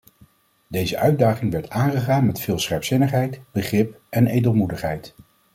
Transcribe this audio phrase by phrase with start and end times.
[0.67, 5.13] Deze uitdaging werd aangegaan met veel scherpzinnigheid, begrip en edelmoedigheid.